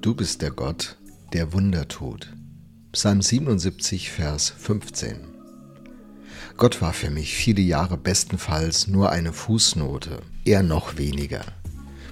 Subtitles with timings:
[0.00, 0.96] Du bist der Gott,
[1.32, 2.32] der Wunder tut.
[2.92, 5.16] Psalm 77, Vers 15.
[6.56, 11.44] Gott war für mich viele Jahre bestenfalls nur eine Fußnote, eher noch weniger.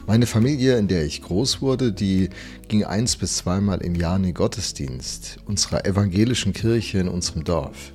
[0.05, 2.31] Meine Familie, in der ich groß wurde, die
[2.67, 7.93] ging eins bis zweimal im Jahr in den Gottesdienst unserer evangelischen Kirche in unserem Dorf.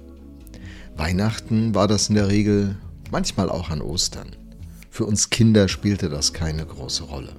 [0.96, 2.78] Weihnachten war das in der Regel,
[3.12, 4.38] manchmal auch an Ostern.
[4.90, 7.36] Für uns Kinder spielte das keine große Rolle.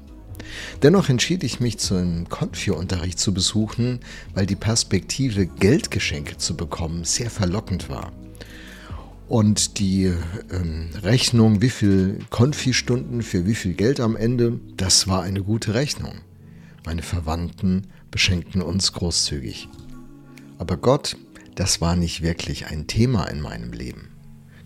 [0.83, 4.01] Dennoch entschied ich mich, zum Konfi-Unterricht zu besuchen,
[4.35, 8.13] weil die Perspektive, Geldgeschenke zu bekommen, sehr verlockend war.
[9.29, 10.13] Und die
[10.51, 15.75] ähm, Rechnung, wie viel Konfi-Stunden für wie viel Geld am Ende, das war eine gute
[15.75, 16.17] Rechnung.
[16.85, 19.69] Meine Verwandten beschenkten uns großzügig.
[20.59, 21.17] Aber Gott,
[21.55, 24.09] das war nicht wirklich ein Thema in meinem Leben.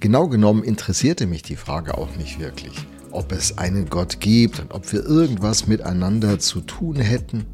[0.00, 2.86] Genau genommen interessierte mich die Frage auch nicht wirklich
[3.16, 7.46] ob es einen Gott gibt und ob wir irgendwas miteinander zu tun hätten.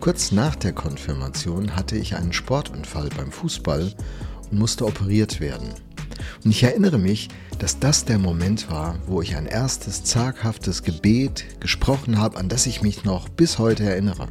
[0.00, 3.92] Kurz nach der Konfirmation hatte ich einen Sportunfall beim Fußball
[4.50, 5.70] und musste operiert werden.
[6.44, 11.60] Und ich erinnere mich, dass das der Moment war, wo ich ein erstes zaghaftes Gebet
[11.60, 14.28] gesprochen habe, an das ich mich noch bis heute erinnere.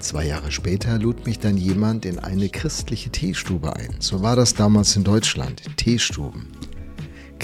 [0.00, 3.96] Zwei Jahre später lud mich dann jemand in eine christliche Teestube ein.
[4.00, 6.48] So war das damals in Deutschland, Teestuben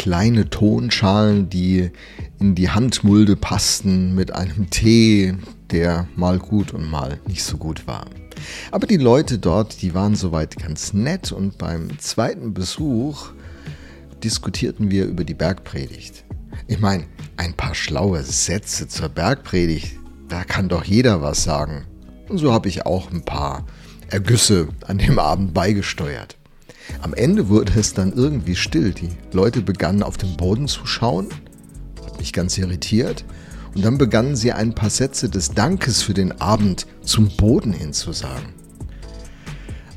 [0.01, 1.91] kleine Tonschalen, die
[2.39, 5.35] in die Handmulde passten mit einem Tee,
[5.71, 8.07] der mal gut und mal nicht so gut war.
[8.71, 13.33] Aber die Leute dort, die waren soweit ganz nett und beim zweiten Besuch
[14.25, 16.25] diskutierten wir über die Bergpredigt.
[16.67, 17.05] Ich meine,
[17.37, 19.99] ein paar schlaue Sätze zur Bergpredigt,
[20.31, 21.85] da kann doch jeder was sagen.
[22.31, 23.67] Und so habe ich auch ein paar
[24.09, 26.40] Ergüsse an dem Abend beigesteuert.
[27.03, 28.93] Am Ende wurde es dann irgendwie still.
[28.93, 31.29] Die Leute begannen auf den Boden zu schauen,
[32.05, 33.25] hat mich ganz irritiert.
[33.75, 37.93] Und dann begannen sie ein paar Sätze des Dankes für den Abend zum Boden hin
[37.93, 38.55] zu sagen.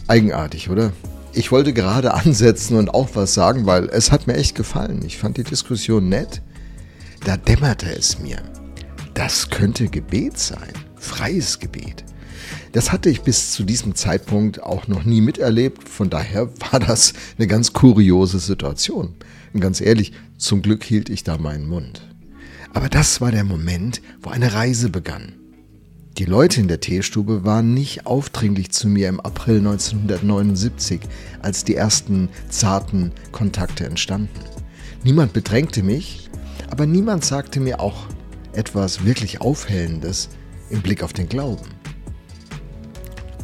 [0.07, 0.93] Eigenartig, oder?
[1.33, 5.01] Ich wollte gerade ansetzen und auch was sagen, weil es hat mir echt gefallen.
[5.05, 6.41] Ich fand die Diskussion nett.
[7.25, 8.37] Da dämmerte es mir.
[9.13, 10.73] Das könnte Gebet sein.
[10.95, 12.03] Freies Gebet.
[12.73, 15.87] Das hatte ich bis zu diesem Zeitpunkt auch noch nie miterlebt.
[15.87, 19.13] Von daher war das eine ganz kuriose Situation.
[19.53, 22.01] Und ganz ehrlich, zum Glück hielt ich da meinen Mund.
[22.73, 25.33] Aber das war der Moment, wo eine Reise begann.
[26.17, 31.01] Die Leute in der Teestube waren nicht aufdringlich zu mir im April 1979,
[31.43, 34.39] als die ersten zarten Kontakte entstanden.
[35.03, 36.27] Niemand bedrängte mich,
[36.71, 38.07] aber niemand sagte mir auch
[38.53, 40.29] etwas wirklich Aufhellendes
[40.71, 41.82] im Blick auf den Glauben.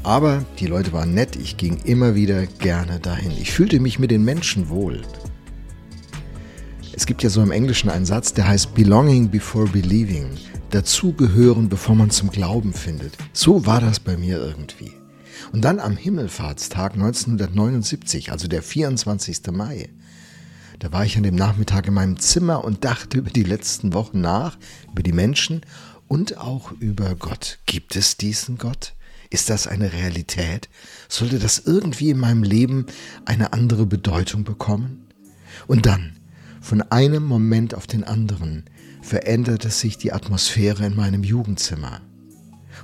[0.03, 3.31] Aber die Leute waren nett, ich ging immer wieder gerne dahin.
[3.31, 5.01] Ich fühlte mich mit den Menschen wohl.
[6.93, 10.27] Es gibt ja so im Englischen einen Satz, der heißt Belonging before believing.
[10.69, 13.17] Dazugehören, bevor man zum Glauben findet.
[13.33, 14.91] So war das bei mir irgendwie.
[15.51, 19.47] Und dann am Himmelfahrtstag 1979, also der 24.
[19.51, 19.89] Mai,
[20.79, 24.21] da war ich an dem Nachmittag in meinem Zimmer und dachte über die letzten Wochen
[24.21, 24.57] nach,
[24.91, 25.61] über die Menschen
[26.07, 27.59] und auch über Gott.
[27.65, 28.93] Gibt es diesen Gott?
[29.31, 30.69] Ist das eine Realität?
[31.07, 32.87] Sollte das irgendwie in meinem Leben
[33.25, 35.07] eine andere Bedeutung bekommen?
[35.67, 36.17] Und dann,
[36.61, 38.65] von einem Moment auf den anderen,
[39.01, 42.01] veränderte sich die Atmosphäre in meinem Jugendzimmer.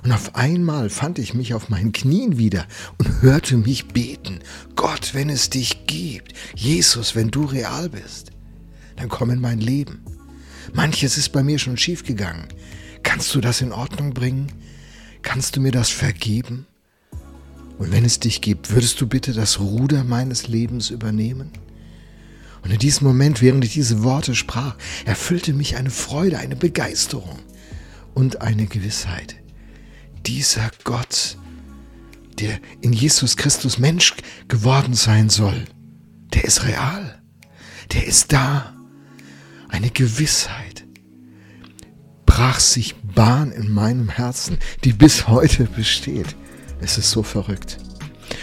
[0.04, 2.66] Und auf einmal fand ich mich auf meinen Knien wieder
[2.98, 4.40] und hörte mich beten.
[4.76, 8.30] Gott, wenn es dich gibt, Jesus, wenn du real bist,
[8.96, 10.04] dann komm in mein Leben.
[10.74, 12.46] Manches ist bei mir schon schiefgegangen.
[13.02, 14.48] Kannst du das in Ordnung bringen?
[15.26, 16.66] Kannst du mir das vergeben?
[17.78, 21.50] Und wenn es dich gibt, würdest du bitte das Ruder meines Lebens übernehmen?
[22.62, 27.40] Und in diesem Moment, während ich diese Worte sprach, erfüllte mich eine Freude, eine Begeisterung
[28.14, 29.34] und eine Gewissheit.
[30.26, 31.36] Dieser Gott,
[32.38, 34.14] der in Jesus Christus Mensch
[34.46, 35.64] geworden sein soll,
[36.34, 37.20] der ist real,
[37.92, 38.74] der ist da.
[39.68, 40.65] Eine Gewissheit,
[42.36, 46.36] brach sich Bahn in meinem Herzen, die bis heute besteht.
[46.82, 47.78] Es ist so verrückt.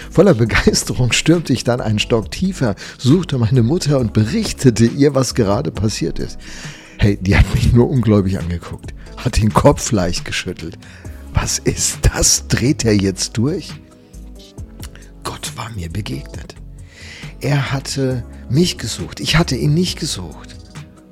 [0.09, 5.35] Voller Begeisterung stürmte ich dann einen Stock tiefer, suchte meine Mutter und berichtete ihr, was
[5.35, 6.39] gerade passiert ist.
[6.97, 10.79] Hey, die hat mich nur ungläubig angeguckt, hat den Kopf leicht geschüttelt.
[11.35, 12.47] Was ist das?
[12.47, 13.73] Dreht er jetzt durch?
[15.23, 16.55] Gott war mir begegnet.
[17.41, 20.55] Er hatte mich gesucht, ich hatte ihn nicht gesucht.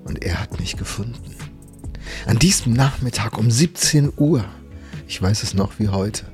[0.04, 1.36] Und er hat mich gefunden.
[2.28, 4.46] An diesem Nachmittag um 17 Uhr,
[5.08, 6.26] ich weiß es noch wie heute,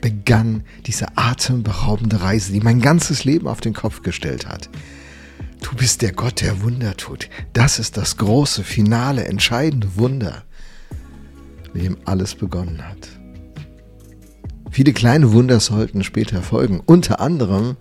[0.00, 4.70] begann diese atemberaubende Reise, die mein ganzes Leben auf den Kopf gestellt hat.
[5.60, 7.28] Du bist der Gott, der Wunder tut.
[7.52, 10.44] Das ist das große, finale, entscheidende Wunder,
[11.74, 13.08] mit dem alles begonnen hat.
[14.70, 16.80] Viele kleine Wunder sollten später folgen.
[16.84, 17.76] Unter anderem,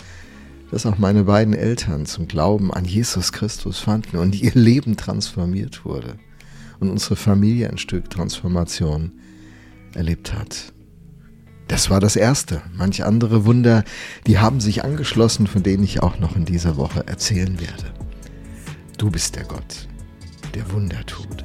[0.72, 5.86] dass auch meine beiden Eltern zum Glauben an Jesus Christus fanden und ihr Leben transformiert
[5.86, 6.18] wurde
[6.80, 9.14] und unsere Familie ein Stück Transformation
[9.94, 10.74] erlebt hat.
[11.68, 12.62] Das war das Erste.
[12.76, 13.84] Manche andere Wunder,
[14.28, 17.94] die haben sich angeschlossen, von denen ich auch noch in dieser Woche erzählen werde.
[18.98, 19.88] Du bist der Gott,
[20.54, 21.44] der Wunder tut.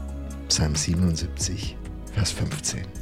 [0.49, 1.77] Psalm 77,
[2.13, 3.00] Vers 15.